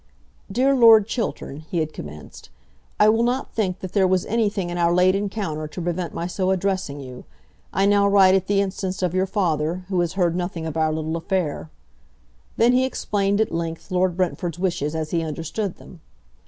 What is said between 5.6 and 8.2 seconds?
to prevent my so addressing you. I now